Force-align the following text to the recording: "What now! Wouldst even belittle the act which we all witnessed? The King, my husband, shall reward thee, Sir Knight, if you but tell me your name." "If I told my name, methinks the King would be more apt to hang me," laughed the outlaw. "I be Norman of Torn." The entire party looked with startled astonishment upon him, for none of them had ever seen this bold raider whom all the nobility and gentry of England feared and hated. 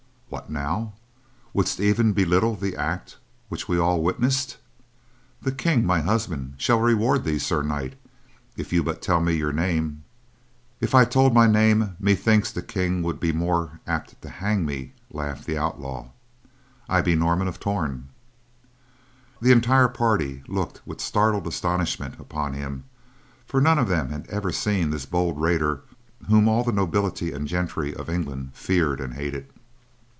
"What 0.31 0.49
now! 0.49 0.93
Wouldst 1.53 1.81
even 1.81 2.13
belittle 2.13 2.55
the 2.55 2.77
act 2.77 3.17
which 3.49 3.67
we 3.67 3.77
all 3.77 4.01
witnessed? 4.01 4.55
The 5.41 5.51
King, 5.51 5.85
my 5.85 5.99
husband, 5.99 6.53
shall 6.57 6.79
reward 6.79 7.25
thee, 7.25 7.37
Sir 7.37 7.61
Knight, 7.61 7.95
if 8.55 8.71
you 8.71 8.81
but 8.81 9.01
tell 9.01 9.19
me 9.19 9.33
your 9.33 9.51
name." 9.51 10.05
"If 10.79 10.95
I 10.95 11.03
told 11.03 11.33
my 11.33 11.47
name, 11.47 11.97
methinks 11.99 12.49
the 12.49 12.61
King 12.61 13.03
would 13.03 13.19
be 13.19 13.33
more 13.33 13.81
apt 13.85 14.21
to 14.21 14.29
hang 14.29 14.65
me," 14.65 14.93
laughed 15.11 15.45
the 15.47 15.57
outlaw. 15.57 16.11
"I 16.87 17.01
be 17.01 17.13
Norman 17.13 17.49
of 17.49 17.59
Torn." 17.59 18.07
The 19.41 19.51
entire 19.51 19.89
party 19.89 20.43
looked 20.47 20.79
with 20.87 21.01
startled 21.01 21.45
astonishment 21.45 22.15
upon 22.19 22.53
him, 22.53 22.85
for 23.45 23.59
none 23.59 23.77
of 23.77 23.89
them 23.89 24.07
had 24.11 24.27
ever 24.29 24.53
seen 24.53 24.91
this 24.91 25.05
bold 25.05 25.41
raider 25.41 25.81
whom 26.29 26.47
all 26.47 26.63
the 26.63 26.71
nobility 26.71 27.33
and 27.33 27.49
gentry 27.49 27.93
of 27.93 28.09
England 28.09 28.51
feared 28.53 29.01
and 29.01 29.15
hated. 29.15 29.49